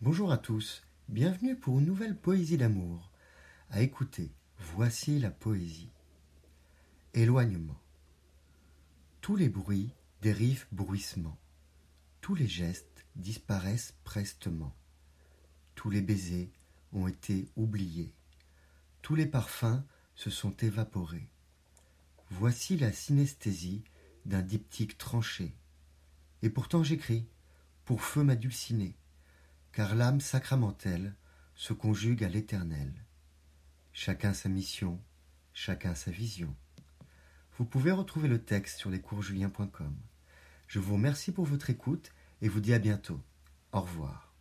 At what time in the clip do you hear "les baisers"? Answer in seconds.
15.90-16.50